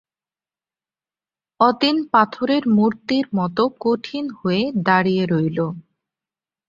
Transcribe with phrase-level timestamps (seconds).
[1.59, 5.59] অতীন পাথরের মূর্তির মতো কঠিন হয়ে দাঁড়িয়ে রইল।